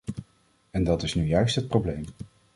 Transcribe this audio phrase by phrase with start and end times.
[0.71, 2.05] En dat is nu juist het probleem.